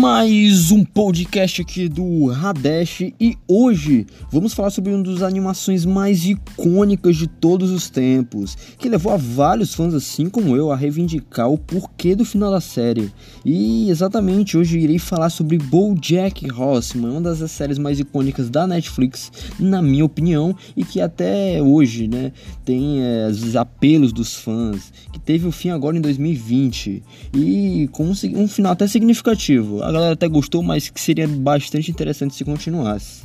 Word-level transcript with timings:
Mais 0.00 0.70
um 0.70 0.82
podcast 0.82 1.60
aqui 1.60 1.86
do 1.86 2.28
Radesh 2.28 3.12
e 3.20 3.36
hoje 3.46 4.06
vamos 4.32 4.54
falar 4.54 4.70
sobre 4.70 4.94
uma 4.94 5.04
das 5.04 5.20
animações 5.20 5.84
mais 5.84 6.24
icônicas 6.24 7.18
de 7.18 7.26
todos 7.26 7.70
os 7.70 7.90
tempos, 7.90 8.56
que 8.78 8.88
levou 8.88 9.12
a 9.12 9.18
vários 9.18 9.74
fãs 9.74 9.92
assim 9.92 10.30
como 10.30 10.56
eu 10.56 10.72
a 10.72 10.76
reivindicar 10.76 11.50
o 11.50 11.58
porquê 11.58 12.14
do 12.14 12.24
final 12.24 12.50
da 12.50 12.62
série. 12.62 13.12
E 13.44 13.90
exatamente 13.90 14.56
hoje 14.56 14.78
irei 14.78 14.98
falar 14.98 15.28
sobre 15.28 15.58
BoJack 15.58 16.50
Horseman, 16.50 17.10
uma 17.10 17.20
das 17.20 17.50
séries 17.50 17.76
mais 17.76 18.00
icônicas 18.00 18.48
da 18.48 18.66
Netflix, 18.66 19.30
na 19.58 19.82
minha 19.82 20.06
opinião, 20.06 20.56
e 20.74 20.82
que 20.82 20.98
até 20.98 21.60
hoje, 21.62 22.08
né, 22.08 22.32
tem 22.64 23.02
é, 23.02 23.28
os 23.28 23.54
apelos 23.54 24.14
dos 24.14 24.34
fãs, 24.34 24.94
que 25.12 25.20
teve 25.20 25.46
o 25.46 25.52
fim 25.52 25.68
agora 25.68 25.98
em 25.98 26.00
2020 26.00 27.02
e 27.34 27.86
com 27.92 28.04
um 28.04 28.48
final 28.48 28.72
até 28.72 28.86
significativo. 28.86 29.89
A 29.90 29.92
galera 29.92 30.12
até 30.12 30.28
gostou, 30.28 30.62
mas 30.62 30.88
que 30.88 31.00
seria 31.00 31.26
bastante 31.26 31.90
interessante 31.90 32.36
se 32.36 32.44
continuasse. 32.44 33.22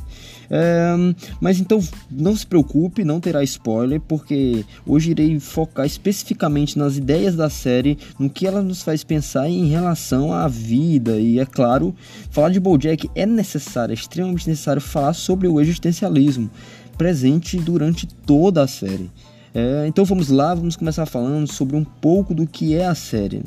É, 0.50 0.94
mas 1.40 1.60
então 1.60 1.80
não 2.10 2.34
se 2.34 2.44
preocupe, 2.44 3.04
não 3.04 3.20
terá 3.20 3.44
spoiler, 3.44 4.00
porque 4.00 4.64
hoje 4.84 5.12
irei 5.12 5.38
focar 5.38 5.86
especificamente 5.86 6.76
nas 6.76 6.96
ideias 6.96 7.36
da 7.36 7.48
série, 7.48 7.96
no 8.18 8.28
que 8.28 8.48
ela 8.48 8.62
nos 8.62 8.82
faz 8.82 9.04
pensar 9.04 9.48
em 9.48 9.68
relação 9.68 10.32
à 10.32 10.48
vida 10.48 11.20
e, 11.20 11.38
é 11.38 11.46
claro, 11.46 11.94
falar 12.32 12.50
de 12.50 12.58
BoJack 12.58 13.08
é 13.14 13.24
necessário, 13.24 13.92
é 13.92 13.94
extremamente 13.94 14.48
necessário 14.48 14.82
falar 14.82 15.12
sobre 15.12 15.46
o 15.46 15.60
existencialismo 15.60 16.50
presente 16.98 17.58
durante 17.58 18.08
toda 18.08 18.64
a 18.64 18.66
série. 18.66 19.08
É, 19.54 19.86
então 19.86 20.04
vamos 20.04 20.30
lá, 20.30 20.52
vamos 20.52 20.74
começar 20.74 21.06
falando 21.06 21.46
sobre 21.46 21.76
um 21.76 21.84
pouco 21.84 22.34
do 22.34 22.44
que 22.44 22.74
é 22.74 22.86
a 22.86 22.94
série. 22.96 23.44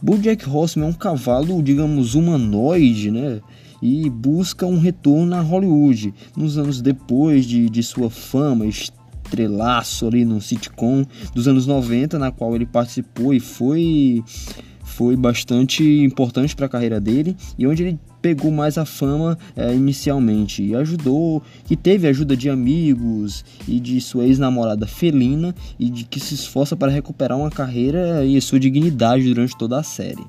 BoJack 0.00 0.48
Horseman 0.48 0.86
é 0.86 0.90
um 0.90 0.94
cavalo, 0.94 1.62
digamos, 1.62 2.14
humanoide, 2.14 3.10
né? 3.10 3.40
E 3.82 4.08
busca 4.10 4.66
um 4.66 4.78
retorno 4.78 5.34
a 5.34 5.40
Hollywood 5.40 6.14
nos 6.36 6.58
anos 6.58 6.80
depois 6.80 7.46
de, 7.46 7.68
de 7.68 7.82
sua 7.82 8.10
fama, 8.10 8.66
estrelaço 8.66 10.06
ali 10.06 10.24
no 10.24 10.40
sitcom 10.40 11.04
dos 11.34 11.46
anos 11.46 11.66
90, 11.66 12.18
na 12.18 12.32
qual 12.32 12.54
ele 12.54 12.66
participou 12.66 13.32
e 13.32 13.40
foi 13.40 14.24
foi 14.98 15.14
bastante 15.14 15.84
importante 16.02 16.56
para 16.56 16.66
a 16.66 16.68
carreira 16.68 16.98
dele 16.98 17.36
e 17.56 17.68
onde 17.68 17.84
ele 17.84 18.00
pegou 18.20 18.50
mais 18.50 18.76
a 18.76 18.84
fama 18.84 19.38
é, 19.54 19.72
inicialmente 19.72 20.60
e 20.60 20.74
ajudou, 20.74 21.40
que 21.66 21.76
teve 21.76 22.08
ajuda 22.08 22.36
de 22.36 22.50
amigos 22.50 23.44
e 23.68 23.78
de 23.78 24.00
sua 24.00 24.26
ex-namorada 24.26 24.88
Felina 24.88 25.54
e 25.78 25.88
de 25.88 26.02
que 26.02 26.18
se 26.18 26.34
esforça 26.34 26.76
para 26.76 26.90
recuperar 26.90 27.38
uma 27.38 27.48
carreira 27.48 28.24
e 28.24 28.40
sua 28.40 28.58
dignidade 28.58 29.22
durante 29.22 29.56
toda 29.56 29.78
a 29.78 29.84
série. 29.84 30.26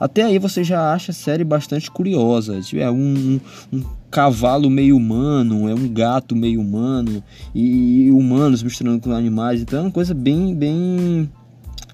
Até 0.00 0.24
aí 0.24 0.40
você 0.40 0.64
já 0.64 0.92
acha 0.92 1.12
a 1.12 1.14
série 1.14 1.44
bastante 1.44 1.88
curiosa. 1.88 2.58
É 2.74 2.90
um, 2.90 3.38
um, 3.72 3.84
cavalo 4.10 4.68
meio 4.68 4.96
humano, 4.96 5.68
é 5.68 5.74
um 5.74 5.86
gato 5.86 6.34
meio 6.34 6.60
humano 6.60 7.22
e 7.54 8.10
humanos 8.10 8.60
misturando 8.60 8.98
com 8.98 9.12
animais. 9.12 9.62
Então 9.62 9.78
é 9.78 9.82
uma 9.82 9.90
coisa 9.92 10.12
bem, 10.14 10.52
bem 10.52 11.30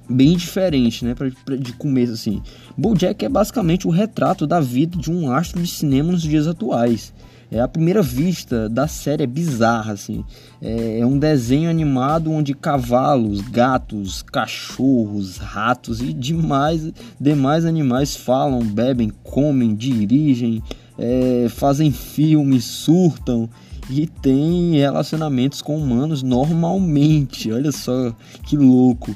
bem 0.08 0.36
diferente, 0.36 1.04
né, 1.04 1.14
pra, 1.14 1.30
pra, 1.44 1.56
de 1.56 1.72
começo 1.72 2.12
assim. 2.12 2.42
BoJack 2.76 3.24
é 3.24 3.28
basicamente 3.28 3.86
o 3.86 3.90
retrato 3.90 4.46
da 4.46 4.60
vida 4.60 4.96
de 4.98 5.10
um 5.10 5.30
astro 5.30 5.60
de 5.60 5.68
cinema 5.68 6.12
nos 6.12 6.22
dias 6.22 6.46
atuais. 6.46 7.12
É 7.50 7.60
a 7.60 7.68
primeira 7.68 8.02
vista 8.02 8.68
da 8.68 8.88
série 8.88 9.22
é 9.22 9.26
bizarra 9.26 9.92
assim. 9.92 10.24
É, 10.60 10.98
é 11.00 11.06
um 11.06 11.16
desenho 11.16 11.70
animado 11.70 12.32
onde 12.32 12.54
cavalos, 12.54 13.40
gatos, 13.40 14.20
cachorros, 14.22 15.36
ratos 15.36 16.00
e 16.00 16.12
demais 16.12 16.92
demais 17.20 17.64
animais 17.64 18.16
falam, 18.16 18.60
bebem, 18.60 19.12
comem, 19.22 19.76
dirigem, 19.76 20.60
é, 20.98 21.46
fazem 21.48 21.92
filmes, 21.92 22.64
surtam 22.64 23.48
e 23.88 24.08
têm 24.08 24.76
relacionamentos 24.78 25.62
com 25.62 25.76
humanos 25.76 26.24
normalmente. 26.24 27.52
Olha 27.52 27.70
só 27.70 28.12
que 28.44 28.56
louco 28.56 29.14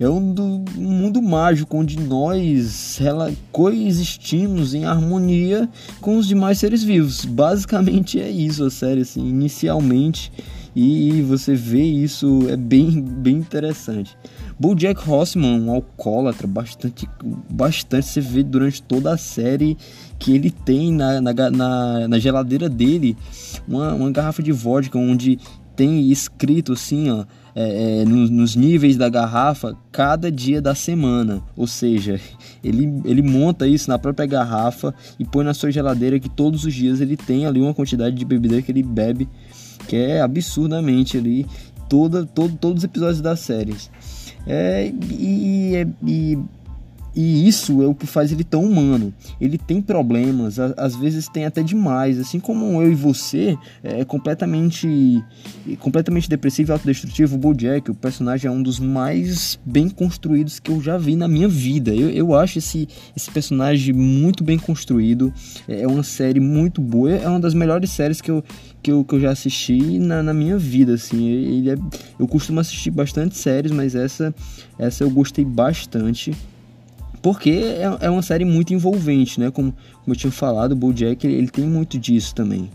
é 0.00 0.08
um, 0.08 0.32
do, 0.32 0.42
um 0.76 0.92
mundo 0.92 1.20
mágico 1.20 1.76
onde 1.76 1.98
nós 1.98 3.00
coexistimos 3.50 4.72
em 4.74 4.84
harmonia 4.84 5.68
com 6.00 6.16
os 6.16 6.26
demais 6.26 6.58
seres 6.58 6.84
vivos. 6.84 7.24
Basicamente 7.24 8.20
é 8.20 8.30
isso 8.30 8.64
a 8.64 8.70
série, 8.70 9.00
assim, 9.00 9.26
inicialmente. 9.26 10.32
E 10.76 11.22
você 11.22 11.56
vê 11.56 11.82
isso, 11.82 12.46
é 12.48 12.56
bem, 12.56 13.02
bem 13.02 13.36
interessante. 13.36 14.16
BoJack 14.60 15.08
Horseman, 15.08 15.60
um 15.60 15.72
alcoólatra, 15.72 16.46
bastante, 16.46 17.08
bastante 17.50 18.06
você 18.06 18.20
vê 18.20 18.44
durante 18.44 18.80
toda 18.82 19.12
a 19.12 19.16
série 19.16 19.76
que 20.20 20.32
ele 20.32 20.50
tem 20.50 20.92
na, 20.92 21.20
na, 21.20 21.32
na, 21.50 22.08
na 22.08 22.18
geladeira 22.18 22.68
dele 22.68 23.16
uma, 23.66 23.94
uma 23.94 24.10
garrafa 24.12 24.40
de 24.40 24.52
vodka 24.52 24.96
onde 24.98 25.38
tem 25.74 26.10
escrito 26.10 26.72
assim, 26.72 27.10
ó, 27.10 27.24
é, 27.60 28.02
é, 28.02 28.04
nos, 28.04 28.30
nos, 28.30 28.54
níveis 28.54 28.96
da 28.96 29.08
garrafa 29.08 29.76
cada 29.90 30.30
dia 30.30 30.62
da 30.62 30.76
semana. 30.76 31.42
Ou 31.56 31.66
seja, 31.66 32.20
ele, 32.62 33.02
ele 33.04 33.20
monta 33.20 33.66
isso 33.66 33.90
na 33.90 33.98
própria 33.98 34.26
garrafa 34.26 34.94
e 35.18 35.24
põe 35.24 35.44
na 35.44 35.52
sua 35.52 35.72
geladeira 35.72 36.20
que 36.20 36.28
todos 36.28 36.64
os 36.64 36.72
dias 36.72 37.00
ele 37.00 37.16
tem 37.16 37.46
ali 37.46 37.60
uma 37.60 37.74
quantidade 37.74 38.14
de 38.14 38.24
bebida 38.24 38.62
que 38.62 38.70
ele 38.70 38.84
bebe, 38.84 39.28
que 39.88 39.96
é 39.96 40.20
absurdamente 40.20 41.18
ali, 41.18 41.44
toda, 41.88 42.24
todo, 42.24 42.56
todos 42.56 42.78
os 42.78 42.84
episódios 42.84 43.20
das 43.20 43.40
séries. 43.40 43.90
É, 44.46 44.92
e, 45.10 45.74
e 45.74 45.88
e 46.06 46.38
isso 47.14 47.82
é 47.82 47.86
o 47.86 47.94
que 47.94 48.06
faz 48.06 48.30
ele 48.32 48.44
tão 48.44 48.64
humano. 48.64 49.12
Ele 49.40 49.58
tem 49.58 49.80
problemas, 49.80 50.58
às 50.58 50.94
vezes 50.94 51.28
tem 51.28 51.44
até 51.44 51.62
demais, 51.62 52.18
assim 52.18 52.38
como 52.38 52.80
eu 52.82 52.92
e 52.92 52.94
você, 52.94 53.56
é 53.82 54.04
completamente 54.04 55.22
completamente 55.78 56.28
depressivo 56.28 56.70
e 56.70 56.72
autodestrutivo. 56.72 57.36
O 57.36 57.38
BoJack, 57.38 57.90
o 57.90 57.94
personagem 57.94 58.48
é 58.48 58.50
um 58.50 58.62
dos 58.62 58.78
mais 58.78 59.58
bem 59.64 59.88
construídos 59.88 60.58
que 60.58 60.70
eu 60.70 60.80
já 60.80 60.96
vi 60.96 61.16
na 61.16 61.28
minha 61.28 61.48
vida. 61.48 61.94
Eu, 61.94 62.10
eu 62.10 62.34
acho 62.34 62.58
esse, 62.58 62.88
esse 63.16 63.30
personagem 63.30 63.92
muito 63.94 64.44
bem 64.44 64.58
construído. 64.58 65.32
É 65.66 65.86
uma 65.86 66.02
série 66.02 66.40
muito 66.40 66.80
boa, 66.80 67.10
é 67.10 67.28
uma 67.28 67.40
das 67.40 67.54
melhores 67.54 67.90
séries 67.90 68.20
que 68.20 68.30
eu, 68.30 68.44
que 68.82 68.90
eu, 68.90 69.04
que 69.04 69.14
eu 69.14 69.20
já 69.20 69.30
assisti 69.30 69.98
na, 69.98 70.22
na 70.22 70.34
minha 70.34 70.56
vida, 70.56 70.94
assim. 70.94 71.28
Ele 71.28 71.70
é, 71.70 71.76
eu 72.18 72.26
costumo 72.26 72.60
assistir 72.60 72.90
bastante 72.90 73.36
séries, 73.36 73.72
mas 73.72 73.94
essa, 73.94 74.34
essa 74.78 75.04
eu 75.04 75.10
gostei 75.10 75.44
bastante 75.44 76.32
porque 77.28 77.50
é, 77.50 78.06
é 78.06 78.10
uma 78.10 78.22
série 78.22 78.46
muito 78.46 78.72
envolvente, 78.72 79.38
né? 79.38 79.50
Como, 79.50 79.70
como 79.70 80.14
eu 80.14 80.16
tinha 80.16 80.32
falado, 80.32 80.72
o 80.72 80.74
BoJack 80.74 81.26
ele, 81.26 81.36
ele 81.36 81.48
tem 81.48 81.66
muito 81.66 81.98
disso 81.98 82.34
também. 82.34 82.70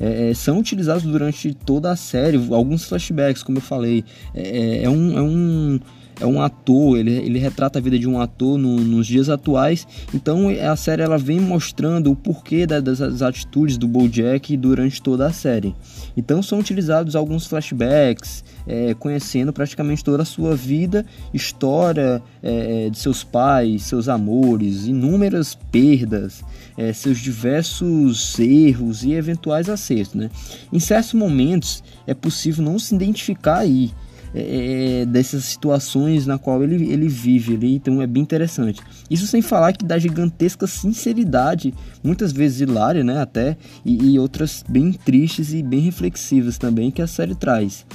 É, 0.00 0.30
é, 0.30 0.34
são 0.34 0.58
utilizados 0.58 1.02
durante 1.02 1.52
toda 1.52 1.90
a 1.90 1.96
série 1.96 2.38
alguns 2.50 2.84
flashbacks, 2.84 3.42
como 3.42 3.58
eu 3.58 3.62
falei. 3.62 4.02
É, 4.34 4.40
é, 4.40 4.82
é 4.84 4.88
um, 4.88 5.18
é 5.18 5.20
um 5.20 5.78
é 6.20 6.26
um 6.26 6.40
ator, 6.40 6.98
ele, 6.98 7.12
ele 7.12 7.38
retrata 7.38 7.78
a 7.78 7.82
vida 7.82 7.98
de 7.98 8.08
um 8.08 8.20
ator 8.20 8.58
no, 8.58 8.76
nos 8.76 9.06
dias 9.06 9.28
atuais. 9.28 9.86
Então 10.12 10.48
a 10.48 10.76
série 10.76 11.02
ela 11.02 11.18
vem 11.18 11.40
mostrando 11.40 12.10
o 12.10 12.16
porquê 12.16 12.66
da, 12.66 12.80
das, 12.80 12.98
das, 12.98 13.22
atitudes 13.22 13.76
do 13.76 13.86
BoJack 13.86 14.56
durante 14.56 15.00
toda 15.00 15.26
a 15.26 15.32
série. 15.32 15.74
Então 16.16 16.42
são 16.42 16.58
utilizados 16.58 17.14
alguns 17.14 17.46
flashbacks, 17.46 18.44
é, 18.66 18.94
conhecendo 18.94 19.52
praticamente 19.52 20.02
toda 20.04 20.22
a 20.22 20.26
sua 20.26 20.54
vida, 20.56 21.06
história 21.32 22.22
é, 22.42 22.90
de 22.90 22.98
seus 22.98 23.22
pais, 23.22 23.84
seus 23.84 24.08
amores, 24.08 24.86
inúmeras 24.86 25.56
perdas, 25.70 26.42
é, 26.76 26.92
seus 26.92 27.18
diversos 27.18 28.38
erros 28.38 29.04
e 29.04 29.12
eventuais 29.12 29.68
acertos. 29.68 30.14
Né? 30.14 30.30
Em 30.72 30.80
certos 30.80 31.14
momentos 31.14 31.82
é 32.06 32.14
possível 32.14 32.64
não 32.64 32.78
se 32.78 32.94
identificar 32.94 33.58
aí 33.58 33.92
é, 34.34 35.02
é, 35.02 35.06
dessas 35.06 35.44
situações 35.44 36.26
na 36.26 36.38
qual 36.38 36.62
ele, 36.62 36.90
ele 36.90 37.08
vive 37.08 37.54
ali, 37.54 37.74
então 37.74 38.02
é 38.02 38.06
bem 38.06 38.22
interessante. 38.22 38.80
Isso 39.10 39.26
sem 39.26 39.42
falar 39.42 39.72
que 39.72 39.84
dá 39.84 39.98
gigantesca 39.98 40.66
sinceridade, 40.66 41.74
muitas 42.02 42.32
vezes 42.32 42.60
hilária, 42.60 43.02
né, 43.02 43.20
até, 43.20 43.56
e, 43.84 44.12
e 44.12 44.18
outras 44.18 44.64
bem 44.68 44.92
tristes 44.92 45.52
e 45.52 45.62
bem 45.62 45.80
reflexivas 45.80 46.58
também 46.58 46.90
que 46.90 47.02
a 47.02 47.06
série 47.06 47.34
traz. 47.34 47.86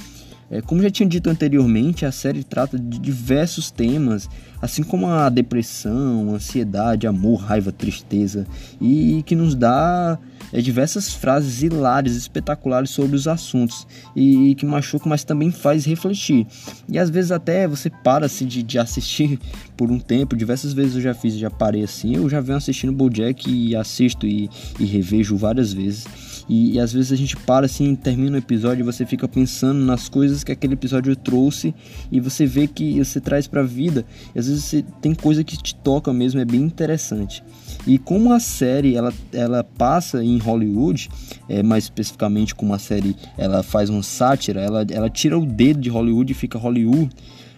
É, 0.54 0.60
como 0.60 0.80
já 0.80 0.88
tinha 0.88 1.08
dito 1.08 1.28
anteriormente, 1.28 2.06
a 2.06 2.12
série 2.12 2.44
trata 2.44 2.78
de 2.78 3.00
diversos 3.00 3.72
temas, 3.72 4.30
assim 4.62 4.84
como 4.84 5.08
a 5.08 5.28
depressão, 5.28 6.32
ansiedade, 6.32 7.08
amor, 7.08 7.40
raiva, 7.40 7.72
tristeza, 7.72 8.46
e 8.80 9.24
que 9.26 9.34
nos 9.34 9.56
dá 9.56 10.16
é, 10.52 10.60
diversas 10.60 11.12
frases 11.12 11.60
hilárias, 11.60 12.14
espetaculares 12.14 12.90
sobre 12.90 13.16
os 13.16 13.26
assuntos 13.26 13.84
e, 14.14 14.50
e, 14.50 14.54
que 14.54 14.64
machucam, 14.64 15.08
mas 15.08 15.24
também 15.24 15.50
faz 15.50 15.84
refletir. 15.84 16.46
E 16.88 17.00
às 17.00 17.10
vezes 17.10 17.32
até 17.32 17.66
você 17.66 17.90
para-se 17.90 18.44
de, 18.44 18.62
de 18.62 18.78
assistir 18.78 19.40
por 19.76 19.90
um 19.90 19.98
tempo, 19.98 20.36
diversas 20.36 20.72
vezes 20.72 20.94
eu 20.94 21.00
já 21.00 21.14
fiz, 21.14 21.34
já 21.34 21.50
parei 21.50 21.82
assim, 21.82 22.14
eu 22.14 22.30
já 22.30 22.40
venho 22.40 22.58
assistindo 22.58 22.92
BoJack 22.92 23.50
e 23.50 23.74
assisto 23.74 24.24
e, 24.24 24.48
e 24.78 24.84
revejo 24.84 25.36
várias 25.36 25.72
vezes. 25.72 26.06
E, 26.48 26.74
e, 26.74 26.80
às 26.80 26.92
vezes 26.92 27.12
a 27.12 27.16
gente 27.16 27.36
para 27.36 27.66
assim, 27.66 27.94
termina 27.94 28.36
o 28.36 28.38
episódio 28.38 28.82
e 28.82 28.84
você 28.84 29.06
fica 29.06 29.26
pensando 29.26 29.80
nas 29.80 30.08
coisas 30.08 30.44
que 30.44 30.52
aquele 30.52 30.74
episódio 30.74 31.14
trouxe 31.16 31.74
e 32.10 32.20
você 32.20 32.46
vê 32.46 32.66
que 32.66 32.98
você 32.98 33.20
traz 33.20 33.46
para 33.46 33.60
a 33.60 33.64
vida. 33.64 34.04
E 34.34 34.38
às 34.38 34.46
vezes 34.46 34.64
você 34.64 34.84
tem 35.00 35.14
coisa 35.14 35.42
que 35.42 35.56
te 35.56 35.74
toca 35.74 36.12
mesmo, 36.12 36.40
é 36.40 36.44
bem 36.44 36.60
interessante. 36.60 37.42
E 37.86 37.98
como 37.98 38.32
a 38.32 38.40
série 38.40 38.94
ela, 38.94 39.12
ela 39.32 39.64
passa 39.64 40.22
em 40.22 40.38
Hollywood, 40.38 41.08
é, 41.48 41.62
mais 41.62 41.84
especificamente 41.84 42.54
como 42.54 42.74
a 42.74 42.78
série 42.78 43.16
ela 43.36 43.62
faz 43.62 43.90
uma 43.90 44.02
sátira, 44.02 44.60
ela, 44.60 44.86
ela 44.90 45.10
tira 45.10 45.38
o 45.38 45.46
dedo 45.46 45.80
de 45.80 45.88
Hollywood 45.88 46.32
e 46.32 46.34
fica 46.34 46.58
Hollywood. 46.58 47.10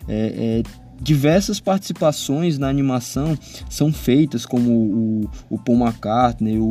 É, 0.08 0.62
é, 0.64 0.85
diversas 1.00 1.60
participações 1.60 2.58
na 2.58 2.68
animação 2.68 3.36
são 3.68 3.92
feitas, 3.92 4.46
como 4.46 4.70
o, 4.70 5.30
o 5.50 5.58
Paul 5.58 5.78
McCartney, 5.78 6.58
o, 6.58 6.64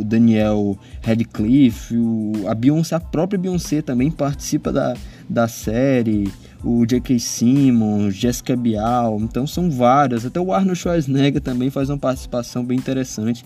o 0.00 0.04
Daniel 0.04 0.78
Radcliffe, 1.02 1.96
o, 1.96 2.48
a 2.48 2.54
Beyoncé, 2.54 2.94
a 2.94 3.00
própria 3.00 3.38
Beyoncé 3.38 3.82
também 3.82 4.10
participa 4.10 4.72
da, 4.72 4.94
da 5.28 5.48
série, 5.48 6.32
o 6.64 6.86
J.K. 6.86 7.18
Simmons, 7.18 8.14
Jessica 8.14 8.56
Bial, 8.56 9.18
então 9.20 9.46
são 9.46 9.70
várias, 9.70 10.24
até 10.24 10.40
o 10.40 10.52
Arnold 10.52 10.78
Schwarzenegger 10.78 11.40
também 11.40 11.70
faz 11.70 11.90
uma 11.90 11.98
participação 11.98 12.64
bem 12.64 12.78
interessante. 12.78 13.44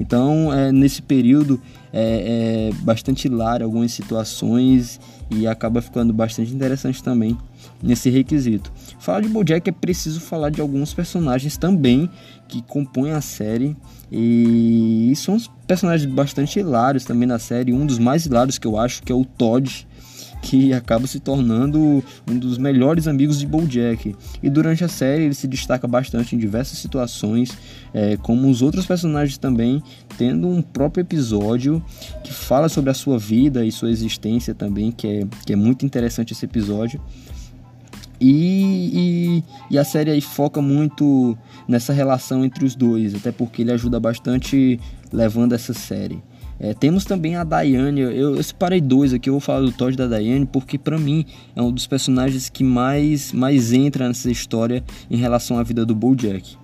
Então, 0.00 0.52
é, 0.52 0.72
nesse 0.72 1.00
período 1.02 1.60
é, 1.92 2.70
é 2.72 2.82
bastante 2.82 3.28
hilário 3.28 3.64
algumas 3.64 3.92
situações 3.92 4.98
e 5.30 5.46
acaba 5.46 5.80
ficando 5.80 6.12
bastante 6.12 6.52
interessante 6.52 7.02
também 7.02 7.36
nesse 7.82 8.10
requisito. 8.10 8.72
Falar 8.98 9.20
de 9.20 9.28
BoJack 9.28 9.68
é 9.68 9.72
preciso 9.72 10.20
falar 10.20 10.50
de 10.50 10.60
alguns 10.60 10.92
personagens 10.92 11.56
também 11.56 12.10
que 12.48 12.62
compõem 12.62 13.12
a 13.12 13.20
série 13.20 13.76
e 14.10 15.12
são 15.16 15.36
personagens 15.66 16.10
bastante 16.10 16.58
hilários 16.58 17.04
também 17.04 17.26
na 17.26 17.38
série. 17.38 17.72
Um 17.72 17.86
dos 17.86 17.98
mais 17.98 18.26
hilários 18.26 18.58
que 18.58 18.66
eu 18.66 18.78
acho 18.78 19.02
que 19.02 19.12
é 19.12 19.14
o 19.14 19.24
Todd, 19.24 19.86
que 20.44 20.74
acaba 20.74 21.06
se 21.06 21.18
tornando 21.18 22.04
um 22.30 22.38
dos 22.38 22.58
melhores 22.58 23.08
amigos 23.08 23.40
de 23.40 23.46
BoJack. 23.46 24.14
E 24.42 24.50
durante 24.50 24.84
a 24.84 24.88
série 24.88 25.24
ele 25.24 25.34
se 25.34 25.48
destaca 25.48 25.88
bastante 25.88 26.36
em 26.36 26.38
diversas 26.38 26.78
situações, 26.78 27.56
é, 27.94 28.18
como 28.18 28.50
os 28.50 28.60
outros 28.60 28.84
personagens 28.84 29.38
também, 29.38 29.82
tendo 30.18 30.46
um 30.46 30.60
próprio 30.60 31.00
episódio 31.00 31.82
que 32.22 32.30
fala 32.30 32.68
sobre 32.68 32.90
a 32.90 32.94
sua 32.94 33.18
vida 33.18 33.64
e 33.64 33.72
sua 33.72 33.90
existência 33.90 34.54
também, 34.54 34.92
que 34.92 35.06
é, 35.06 35.26
que 35.46 35.54
é 35.54 35.56
muito 35.56 35.86
interessante 35.86 36.34
esse 36.34 36.44
episódio. 36.44 37.00
E, 38.20 38.90
e, 38.92 39.44
e, 39.70 39.78
a 39.78 39.84
série 39.84 40.10
aí 40.10 40.20
foca 40.20 40.60
muito 40.60 41.36
nessa 41.66 41.92
relação 41.92 42.44
entre 42.44 42.64
os 42.64 42.74
dois, 42.74 43.14
até 43.14 43.32
porque 43.32 43.62
ele 43.62 43.72
ajuda 43.72 43.98
bastante 43.98 44.78
levando 45.10 45.54
essa 45.54 45.72
série. 45.72 46.22
É, 46.58 46.72
temos 46.72 47.04
também 47.04 47.36
a 47.36 47.44
Diane, 47.44 48.00
eu, 48.00 48.10
eu, 48.36 48.42
separei 48.42 48.80
dois 48.80 49.12
aqui, 49.12 49.28
eu 49.28 49.34
vou 49.34 49.40
falar 49.40 49.60
do 49.60 49.72
Todd 49.72 49.96
da 49.96 50.06
Diane, 50.06 50.46
porque 50.46 50.78
para 50.78 50.98
mim 50.98 51.26
é 51.54 51.60
um 51.60 51.72
dos 51.72 51.86
personagens 51.86 52.48
que 52.48 52.62
mais, 52.62 53.32
mais 53.32 53.72
entra 53.72 54.06
nessa 54.06 54.30
história 54.30 54.82
em 55.10 55.16
relação 55.16 55.58
à 55.58 55.62
vida 55.62 55.84
do 55.84 55.94
Bojack. 55.94 56.56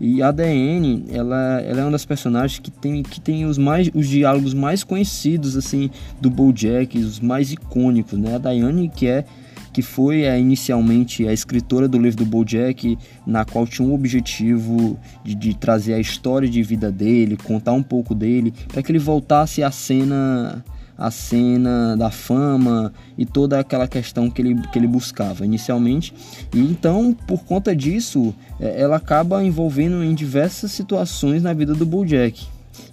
E 0.00 0.22
a 0.22 0.30
Diane, 0.30 1.06
ela, 1.10 1.60
ela 1.60 1.80
é 1.80 1.82
uma 1.82 1.90
das 1.90 2.04
personagens 2.04 2.60
que 2.60 2.70
tem, 2.70 3.02
que 3.02 3.20
tem 3.20 3.44
os, 3.46 3.58
mais, 3.58 3.90
os 3.92 4.06
diálogos 4.06 4.54
mais 4.54 4.84
conhecidos 4.84 5.56
assim 5.56 5.90
do 6.20 6.30
Bojack, 6.30 6.96
os 6.98 7.18
mais 7.18 7.50
icônicos, 7.50 8.16
né? 8.16 8.36
A 8.36 8.38
Diane 8.38 8.88
que 8.88 9.08
é 9.08 9.24
que 9.72 9.82
foi 9.82 10.22
é, 10.22 10.38
inicialmente 10.38 11.26
a 11.26 11.32
escritora 11.32 11.88
do 11.88 11.98
livro 11.98 12.24
do 12.24 12.26
BoJack, 12.26 12.98
na 13.26 13.44
qual 13.44 13.66
tinha 13.66 13.86
um 13.86 13.94
objetivo 13.94 14.98
de, 15.24 15.34
de 15.34 15.54
trazer 15.54 15.94
a 15.94 16.00
história 16.00 16.48
de 16.48 16.62
vida 16.62 16.90
dele, 16.90 17.36
contar 17.36 17.72
um 17.72 17.82
pouco 17.82 18.14
dele, 18.14 18.52
para 18.68 18.82
que 18.82 18.90
ele 18.90 18.98
voltasse 18.98 19.62
à 19.62 19.70
cena 19.70 20.64
a 20.98 21.12
cena 21.12 21.96
da 21.96 22.10
fama 22.10 22.92
e 23.16 23.24
toda 23.24 23.60
aquela 23.60 23.86
questão 23.86 24.28
que 24.28 24.42
ele, 24.42 24.60
que 24.72 24.76
ele 24.80 24.88
buscava 24.88 25.46
inicialmente. 25.46 26.12
E 26.52 26.58
então, 26.58 27.16
por 27.24 27.44
conta 27.44 27.74
disso, 27.74 28.34
é, 28.58 28.82
ela 28.82 28.96
acaba 28.96 29.44
envolvendo 29.44 30.02
em 30.02 30.12
diversas 30.12 30.72
situações 30.72 31.40
na 31.40 31.52
vida 31.52 31.72
do 31.72 31.86
BoJack. 31.86 32.44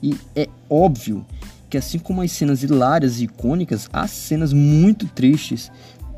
E 0.03 0.15
é 0.35 0.47
óbvio 0.69 1.25
que 1.67 1.77
assim 1.77 1.97
como 1.97 2.21
as 2.21 2.31
cenas 2.31 2.61
hilárias 2.61 3.19
e 3.19 3.23
icônicas, 3.23 3.89
há 3.91 4.07
cenas 4.07 4.53
muito 4.53 5.07
tristes 5.07 5.71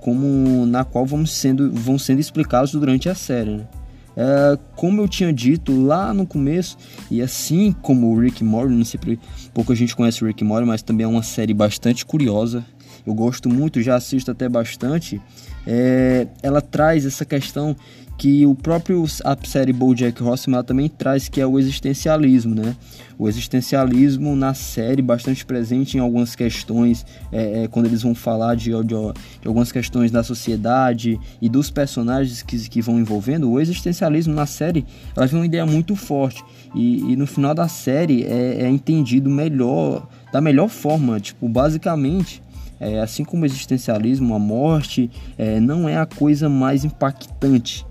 como 0.07 0.65
na 0.65 0.85
qual 0.85 1.05
vamos 1.05 1.33
sendo, 1.33 1.69
vão 1.69 1.99
sendo 1.99 2.21
explicados 2.21 2.71
durante 2.71 3.09
a 3.09 3.13
série. 3.13 3.57
Né? 3.57 3.67
É, 4.15 4.57
como 4.73 5.01
eu 5.01 5.07
tinha 5.07 5.33
dito 5.33 5.77
lá 5.85 6.13
no 6.13 6.25
começo, 6.25 6.77
e 7.11 7.21
assim 7.21 7.73
como 7.81 8.09
o 8.09 8.17
Rick 8.17 8.41
Morty, 8.41 8.73
não 8.73 8.85
sei 8.85 9.19
pouco 9.53 9.73
a 9.73 9.75
gente 9.75 9.93
conhece 9.93 10.23
o 10.23 10.27
Rick 10.27 10.45
Morty, 10.45 10.65
mas 10.65 10.81
também 10.81 11.03
é 11.03 11.07
uma 11.09 11.23
série 11.23 11.53
bastante 11.53 12.05
curiosa. 12.05 12.65
Eu 13.05 13.13
gosto 13.13 13.49
muito, 13.49 13.81
já 13.81 13.97
assisto 13.97 14.31
até 14.31 14.47
bastante. 14.47 15.21
É, 15.69 16.27
ela 16.41 16.61
traz 16.61 17.05
essa 17.05 17.25
questão 17.25 17.75
que 18.17 18.47
o 18.47 18.55
próprio 18.55 19.05
a 19.23 19.37
série 19.45 19.71
BoJack 19.71 20.23
Horseman 20.23 20.63
também 20.63 20.89
traz, 20.89 21.29
que 21.29 21.39
é 21.39 21.45
o 21.45 21.59
existencialismo, 21.59 22.55
né? 22.55 22.75
O 23.17 23.29
existencialismo 23.29 24.35
na 24.35 24.55
série 24.55 25.01
bastante 25.03 25.45
presente 25.45 25.97
em 25.97 25.99
algumas 25.99 26.35
questões, 26.35 27.05
é, 27.31 27.63
é, 27.63 27.67
quando 27.67 27.85
eles 27.85 28.01
vão 28.01 28.15
falar 28.15 28.55
de, 28.55 28.71
de, 28.71 28.83
de, 28.83 29.47
algumas 29.47 29.71
questões 29.71 30.09
da 30.09 30.23
sociedade 30.23 31.19
e 31.39 31.47
dos 31.47 31.69
personagens 31.69 32.41
que, 32.41 32.57
que 32.67 32.81
vão 32.81 32.99
envolvendo, 32.99 33.51
o 33.51 33.59
existencialismo 33.59 34.33
na 34.33 34.47
série 34.47 34.85
ela 35.15 35.27
uma 35.31 35.45
ideia 35.45 35.65
muito 35.65 35.95
forte 35.95 36.43
e, 36.73 37.11
e 37.11 37.15
no 37.15 37.27
final 37.27 37.53
da 37.53 37.67
série 37.67 38.23
é, 38.23 38.63
é 38.63 38.69
entendido 38.69 39.29
melhor, 39.29 40.07
da 40.31 40.41
melhor 40.41 40.69
forma, 40.69 41.19
tipo, 41.19 41.47
basicamente 41.47 42.41
é, 42.79 42.99
assim 42.99 43.23
como 43.23 43.43
o 43.43 43.45
existencialismo, 43.45 44.33
a 44.33 44.39
morte 44.39 45.09
é, 45.37 45.59
não 45.59 45.87
é 45.87 45.97
a 45.97 46.05
coisa 46.05 46.47
mais 46.49 46.85
impactante 46.85 47.85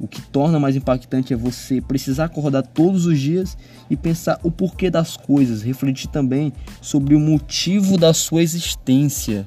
o 0.00 0.08
que 0.08 0.22
torna 0.22 0.58
mais 0.58 0.74
impactante 0.74 1.34
é 1.34 1.36
você 1.36 1.78
precisar 1.80 2.24
acordar 2.24 2.62
todos 2.62 3.04
os 3.04 3.20
dias 3.20 3.56
e 3.90 3.96
pensar 3.96 4.40
o 4.42 4.50
porquê 4.50 4.88
das 4.88 5.14
coisas, 5.14 5.62
refletir 5.62 6.08
também 6.08 6.52
sobre 6.80 7.14
o 7.14 7.20
motivo 7.20 7.98
da 7.98 8.14
sua 8.14 8.42
existência. 8.42 9.46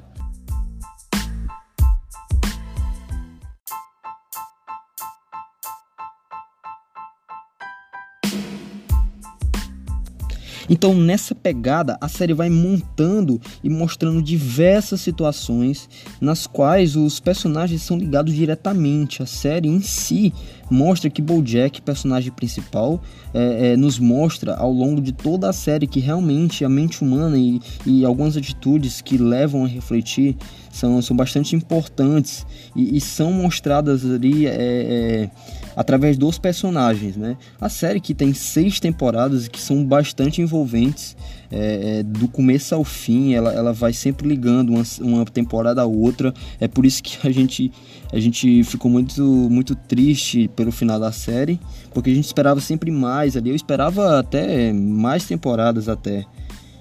Então, 10.68 10.94
nessa 10.94 11.34
pegada, 11.34 11.96
a 12.00 12.08
série 12.08 12.32
vai 12.32 12.48
montando 12.48 13.40
e 13.62 13.68
mostrando 13.68 14.22
diversas 14.22 15.00
situações 15.00 15.88
nas 16.20 16.46
quais 16.46 16.96
os 16.96 17.20
personagens 17.20 17.82
são 17.82 17.98
ligados 17.98 18.34
diretamente. 18.34 19.22
A 19.22 19.26
série 19.26 19.68
em 19.68 19.80
si 19.80 20.32
mostra 20.70 21.10
que 21.10 21.20
BoJack, 21.20 21.82
personagem 21.82 22.32
principal, 22.32 23.02
é, 23.32 23.72
é, 23.72 23.76
nos 23.76 23.98
mostra 23.98 24.54
ao 24.54 24.72
longo 24.72 25.00
de 25.00 25.12
toda 25.12 25.48
a 25.48 25.52
série 25.52 25.86
que 25.86 26.00
realmente 26.00 26.64
a 26.64 26.68
mente 26.68 27.02
humana 27.02 27.36
e, 27.36 27.60
e 27.86 28.04
algumas 28.04 28.36
atitudes 28.36 29.00
que 29.00 29.18
levam 29.18 29.64
a 29.64 29.68
refletir 29.68 30.36
são, 30.70 31.00
são 31.02 31.16
bastante 31.16 31.54
importantes 31.54 32.46
e, 32.74 32.96
e 32.96 33.00
são 33.00 33.32
mostradas 33.32 34.04
ali 34.04 34.46
é, 34.46 34.50
é, 34.50 35.30
através 35.76 36.16
dos 36.16 36.38
personagens. 36.38 37.16
Né? 37.16 37.36
A 37.60 37.68
série 37.68 38.00
que 38.00 38.14
tem 38.14 38.32
seis 38.32 38.80
temporadas 38.80 39.48
que 39.48 39.60
são 39.60 39.84
bastante 39.84 40.40
envolventes, 40.40 41.16
é, 41.50 41.98
é, 41.98 42.02
do 42.02 42.26
começo 42.26 42.74
ao 42.74 42.82
fim, 42.82 43.32
ela, 43.32 43.52
ela 43.52 43.72
vai 43.72 43.92
sempre 43.92 44.26
ligando 44.28 44.70
uma, 44.70 44.82
uma 45.00 45.24
temporada 45.24 45.82
a 45.82 45.86
outra. 45.86 46.34
É 46.60 46.66
por 46.66 46.84
isso 46.84 47.02
que 47.02 47.26
a 47.26 47.30
gente, 47.30 47.70
a 48.12 48.18
gente 48.18 48.64
ficou 48.64 48.90
muito, 48.90 49.22
muito 49.22 49.74
triste 49.74 50.48
pelo 50.48 50.72
final 50.72 50.98
da 50.98 51.12
série, 51.12 51.60
porque 51.92 52.10
a 52.10 52.14
gente 52.14 52.24
esperava 52.24 52.60
sempre 52.60 52.90
mais 52.90 53.36
ali. 53.36 53.50
Eu 53.50 53.56
esperava 53.56 54.18
até 54.18 54.72
mais 54.72 55.26
temporadas 55.26 55.88
até. 55.88 56.24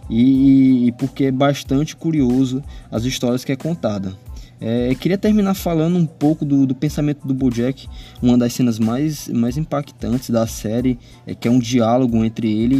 E, 0.10 0.88
e 0.88 0.92
porque 0.94 1.26
é 1.26 1.32
bastante 1.32 1.96
curioso 1.96 2.64
as 2.92 3.06
histórias 3.06 3.46
que 3.46 3.52
é 3.52 3.56
contada. 3.56 4.18
É, 4.66 4.96
queria 4.96 5.18
terminar 5.18 5.56
falando 5.56 5.98
um 5.98 6.06
pouco 6.06 6.46
do, 6.46 6.66
do, 6.66 6.74
pensamento 6.74 7.28
do 7.28 7.34
Bojack, 7.34 7.86
uma 8.22 8.38
das 8.38 8.54
cenas 8.54 8.80
mais, 8.80 9.28
mais 9.28 9.58
impactantes 9.58 10.30
da 10.30 10.48
série, 10.48 10.98
é 11.28 11.36
que 11.36 11.50
é 11.50 11.52
um 11.52 11.60
diálogo 11.60 12.24
entre 12.24 12.50
ele 12.50 12.76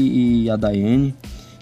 e 0.46 0.50
a 0.50 0.56
Diane, 0.56 1.14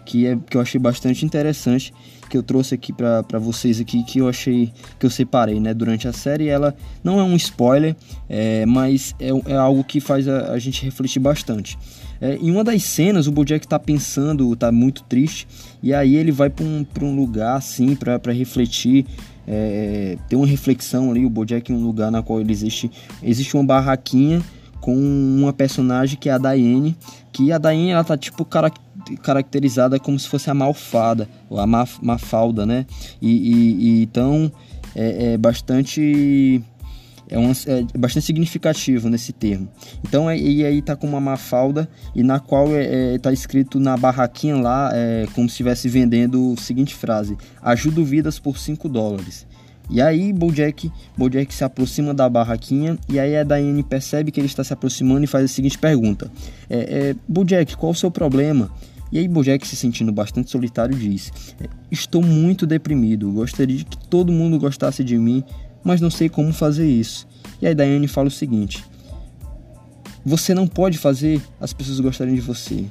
que, 0.06 0.28
é, 0.28 0.38
que 0.48 0.56
eu 0.56 0.62
achei 0.62 0.80
bastante 0.80 1.26
interessante, 1.26 1.92
que 2.30 2.38
eu 2.38 2.44
trouxe 2.44 2.76
aqui 2.76 2.94
para 2.94 3.40
vocês 3.40 3.82
aqui 3.82 4.04
que 4.04 4.20
eu 4.20 4.30
achei 4.30 4.72
que 5.00 5.06
eu 5.06 5.10
separei, 5.10 5.60
né, 5.60 5.74
durante 5.74 6.08
a 6.08 6.14
série. 6.14 6.48
Ela 6.48 6.76
não 7.04 7.20
é 7.20 7.24
um 7.24 7.36
spoiler, 7.36 7.96
é, 8.30 8.64
mas 8.66 9.16
é, 9.20 9.30
é, 9.52 9.56
algo 9.56 9.84
que 9.84 10.00
faz 10.00 10.28
a, 10.28 10.54
a 10.54 10.60
gente 10.60 10.86
refletir 10.86 11.20
bastante. 11.20 11.80
É, 12.22 12.36
em 12.36 12.52
uma 12.52 12.64
das 12.64 12.84
cenas, 12.84 13.26
o 13.26 13.32
Bojack 13.32 13.66
está 13.66 13.80
pensando, 13.80 14.54
está 14.54 14.72
muito 14.72 15.02
triste, 15.04 15.48
e 15.82 15.94
aí 15.94 16.16
ele 16.16 16.32
vai 16.32 16.50
para 16.50 16.64
um, 16.64 16.86
um 17.02 17.16
lugar 17.16 17.58
assim 17.58 17.96
para 17.96 18.32
refletir, 18.32 19.06
é, 19.48 20.18
ter 20.28 20.36
uma 20.36 20.48
reflexão 20.48 21.12
ali. 21.12 21.26
O 21.26 21.30
Bojack 21.30 21.72
em 21.72 21.76
um 21.76 21.84
lugar 21.84 22.12
na 22.12 22.22
qual 22.22 22.40
ele 22.40 22.52
existe, 22.52 22.92
existe 23.22 23.56
uma 23.56 23.64
barraquinha 23.64 24.42
com 24.80 24.96
uma 24.96 25.54
personagem 25.54 26.18
que 26.18 26.28
é 26.28 26.34
a 26.34 26.38
Diane, 26.38 26.98
que 27.32 27.52
a 27.52 27.58
Diane 27.58 27.92
ela 27.92 28.04
tá 28.04 28.18
tipo 28.18 28.46
caracterizada 29.22 30.00
como 30.00 30.18
se 30.18 30.28
fosse 30.28 30.50
a 30.50 30.54
malfada, 30.54 31.30
ou 31.50 31.60
a 31.60 31.68
mafalda, 31.68 32.66
né? 32.66 32.86
E, 33.22 33.30
e, 33.30 34.00
e 34.00 34.04
então 34.04 34.52
é, 34.96 35.34
é, 35.34 35.38
bastante 35.38 36.62
é, 37.32 37.40
um, 37.40 37.52
é 37.52 37.98
bastante 37.98 38.26
significativo 38.26 39.10
nesse 39.10 39.32
termo. 39.32 39.70
Então, 40.06 40.30
é, 40.30 40.38
e 40.38 40.66
aí 40.66 40.82
tá 40.82 40.96
com 40.96 41.08
uma 41.08 41.22
mafalda 41.22 41.90
e 42.14 42.22
na 42.22 42.40
qual 42.40 42.76
é, 42.76 43.16
é 43.16 43.18
tá 43.18 43.32
escrito 43.32 43.80
na 43.80 43.96
barraquinha 43.96 44.58
lá, 44.58 44.92
é, 44.94 45.26
como 45.34 45.48
se 45.48 45.54
estivesse 45.54 45.88
vendendo 45.88 46.54
a 46.58 46.62
seguinte 46.62 46.94
frase: 46.94 47.38
ajudo 47.62 48.04
vidas 48.04 48.38
por 48.38 48.58
5 48.58 48.90
dólares. 48.90 49.48
E 49.90 50.02
aí 50.02 50.32
Bojack, 50.32 50.92
Bojack 51.18 51.54
se 51.54 51.64
aproxima 51.64 52.14
da 52.14 52.30
barraquinha 52.30 52.98
e 53.10 53.20
aí 53.20 53.36
a 53.36 53.44
Diane 53.44 53.84
percebe 53.84 54.32
que 54.32 54.40
ele 54.40 54.48
está 54.48 54.64
se 54.64 54.72
aproximando 54.72 55.24
e 55.24 55.28
faz 55.28 55.46
a 55.46 55.48
seguinte 55.48 55.78
pergunta: 55.78 56.32
é, 56.70 57.10
é, 57.10 57.16
Bojack, 57.28 57.76
qual 57.78 57.92
o 57.92 57.96
seu 57.96 58.12
problema? 58.12 58.70
E 59.12 59.20
aí 59.20 59.28
Bojack, 59.28 59.68
se 59.68 59.76
sentindo 59.76 60.12
bastante 60.12 60.50
solitário, 60.50 60.98
diz: 60.98 61.32
é, 61.60 61.68
Estou 61.92 62.22
muito 62.22 62.66
deprimido, 62.66 63.32
gostaria 63.32 63.84
que 63.84 63.98
todo 64.08 64.32
mundo 64.32 64.58
gostasse 64.58 65.04
de 65.04 65.18
mim, 65.18 65.44
mas 65.84 66.02
não 66.02 66.10
sei 66.10 66.30
como 66.30 66.54
fazer 66.54 66.88
isso. 66.88 67.28
E 67.62 67.68
aí 67.68 67.76
Diane 67.76 68.08
fala 68.08 68.28
o 68.28 68.32
seguinte: 68.32 68.84
Você 70.26 70.54
não 70.54 70.68
pode 70.68 70.98
fazer 70.98 71.42
as 71.60 71.74
pessoas 71.74 72.00
gostarem 72.00 72.36
de 72.36 72.42
você. 72.42 72.86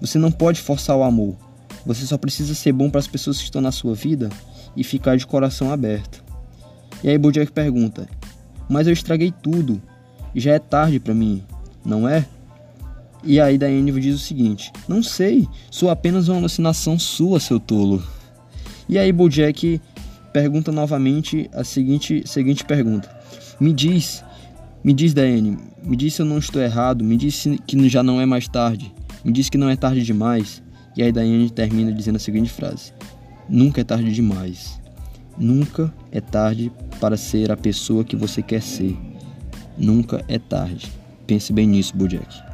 Você 0.00 0.18
não 0.18 0.30
pode 0.30 0.60
forçar 0.60 0.96
o 0.96 1.02
amor. 1.02 1.36
Você 1.86 2.06
só 2.06 2.16
precisa 2.16 2.54
ser 2.54 2.72
bom 2.72 2.90
para 2.90 3.00
as 3.00 3.06
pessoas 3.06 3.38
que 3.38 3.44
estão 3.44 3.60
na 3.60 3.72
sua 3.72 3.94
vida 3.94 4.30
e 4.76 4.82
ficar 4.82 5.16
de 5.16 5.26
coração 5.26 5.70
aberto. 5.70 6.22
E 7.02 7.08
aí 7.08 7.18
Bojack 7.18 7.52
pergunta: 7.52 8.08
Mas 8.68 8.86
eu 8.86 8.92
estraguei 8.92 9.32
tudo. 9.42 9.80
Já 10.34 10.54
é 10.54 10.58
tarde 10.58 10.98
para 10.98 11.14
mim, 11.14 11.44
não 11.84 12.08
é? 12.08 12.26
E 13.22 13.40
aí 13.40 13.56
Diane 13.56 13.92
diz 14.00 14.14
o 14.14 14.18
seguinte: 14.18 14.72
Não 14.88 15.02
sei, 15.02 15.48
sou 15.70 15.90
apenas 15.90 16.28
uma 16.28 16.38
alucinação 16.38 16.98
sua, 16.98 17.40
seu 17.40 17.58
tolo. 17.60 18.02
E 18.88 18.98
aí 18.98 19.10
Bojack 19.12 19.80
pergunta 20.34 20.72
novamente 20.72 21.48
a 21.54 21.62
seguinte, 21.62 22.24
seguinte 22.26 22.64
pergunta: 22.64 23.08
Me 23.60 23.72
diz, 23.72 24.24
me 24.82 24.92
diz 24.92 25.14
Diane, 25.14 25.56
me 25.82 25.96
diz 25.96 26.14
se 26.14 26.22
eu 26.22 26.26
não 26.26 26.38
estou 26.38 26.60
errado, 26.60 27.04
me 27.04 27.16
diz 27.16 27.46
que 27.64 27.88
já 27.88 28.02
não 28.02 28.20
é 28.20 28.26
mais 28.26 28.48
tarde, 28.48 28.92
me 29.24 29.32
diz 29.32 29.48
que 29.48 29.56
não 29.56 29.70
é 29.70 29.76
tarde 29.76 30.02
demais. 30.02 30.60
E 30.96 31.02
aí 31.02 31.12
Diane 31.12 31.48
termina 31.50 31.92
dizendo 31.92 32.16
a 32.16 32.18
seguinte 32.18 32.50
frase: 32.50 32.92
Nunca 33.48 33.80
é 33.80 33.84
tarde 33.84 34.12
demais. 34.12 34.80
Nunca 35.38 35.92
é 36.12 36.20
tarde 36.20 36.70
para 37.00 37.16
ser 37.16 37.50
a 37.50 37.56
pessoa 37.56 38.04
que 38.04 38.16
você 38.16 38.42
quer 38.42 38.62
ser. 38.62 38.96
Nunca 39.78 40.24
é 40.28 40.38
tarde. 40.38 40.92
Pense 41.26 41.52
bem 41.52 41.66
nisso, 41.66 41.96
Bojack. 41.96 42.53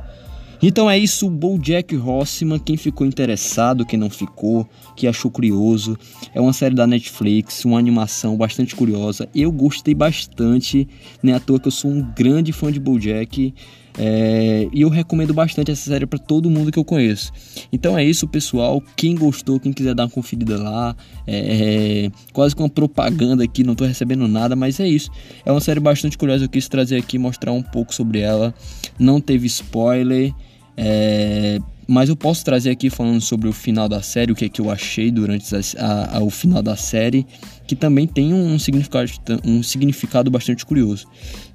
Então 0.62 0.90
é 0.90 0.98
isso, 0.98 1.30
BoJack 1.30 1.96
Horseman. 1.96 2.58
Quem 2.58 2.76
ficou 2.76 3.06
interessado, 3.06 3.86
quem 3.86 3.98
não 3.98 4.10
ficou, 4.10 4.68
que 4.94 5.06
achou 5.06 5.30
curioso, 5.30 5.96
é 6.34 6.40
uma 6.40 6.52
série 6.52 6.74
da 6.74 6.86
Netflix, 6.86 7.64
uma 7.64 7.78
animação 7.78 8.36
bastante 8.36 8.76
curiosa. 8.76 9.28
Eu 9.34 9.50
gostei 9.50 9.94
bastante, 9.94 10.86
né? 11.22 11.32
À 11.32 11.40
toa 11.40 11.58
que 11.58 11.68
eu 11.68 11.72
sou 11.72 11.90
um 11.90 12.02
grande 12.14 12.52
fã 12.52 12.70
de 12.70 12.78
BoJack. 12.78 13.54
É, 13.98 14.68
e 14.72 14.82
eu 14.82 14.88
recomendo 14.88 15.34
bastante 15.34 15.70
essa 15.70 15.90
série 15.90 16.06
para 16.06 16.18
todo 16.18 16.50
mundo 16.50 16.70
que 16.70 16.78
eu 16.78 16.84
conheço. 16.84 17.32
Então 17.72 17.98
é 17.98 18.04
isso, 18.04 18.28
pessoal. 18.28 18.82
Quem 18.96 19.14
gostou, 19.14 19.58
quem 19.58 19.72
quiser 19.72 19.94
dar 19.94 20.04
uma 20.04 20.10
conferida 20.10 20.56
lá, 20.62 20.94
é, 21.26 22.06
é, 22.06 22.10
quase 22.32 22.54
com 22.54 22.62
uma 22.62 22.68
propaganda 22.68 23.42
aqui, 23.42 23.64
não 23.64 23.72
estou 23.72 23.86
recebendo 23.86 24.28
nada, 24.28 24.54
mas 24.54 24.78
é 24.78 24.86
isso. 24.86 25.10
É 25.44 25.50
uma 25.50 25.60
série 25.60 25.80
bastante 25.80 26.16
curiosa. 26.16 26.44
Eu 26.44 26.48
quis 26.48 26.68
trazer 26.68 26.96
aqui, 26.96 27.18
mostrar 27.18 27.52
um 27.52 27.62
pouco 27.62 27.94
sobre 27.94 28.20
ela. 28.20 28.54
Não 28.98 29.20
teve 29.20 29.46
spoiler. 29.46 30.32
É, 30.82 31.58
mas 31.86 32.08
eu 32.08 32.16
posso 32.16 32.42
trazer 32.42 32.70
aqui 32.70 32.88
falando 32.88 33.20
sobre 33.20 33.46
o 33.48 33.52
final 33.52 33.86
da 33.86 34.00
série, 34.00 34.32
o 34.32 34.34
que, 34.34 34.46
é 34.46 34.48
que 34.48 34.62
eu 34.62 34.70
achei 34.70 35.10
durante 35.10 35.54
a, 35.76 36.16
a, 36.16 36.22
o 36.22 36.30
final 36.30 36.62
da 36.62 36.74
série, 36.74 37.26
que 37.66 37.76
também 37.76 38.06
tem 38.06 38.32
um 38.32 38.58
significado, 38.58 39.10
um 39.44 39.62
significado 39.62 40.30
bastante 40.30 40.64
curioso. 40.64 41.06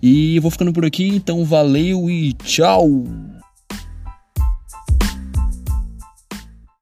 E 0.02 0.40
vou 0.40 0.52
ficando 0.52 0.72
por 0.72 0.86
aqui, 0.86 1.08
então 1.08 1.44
valeu 1.44 2.08
e 2.08 2.34
tchau! 2.34 3.04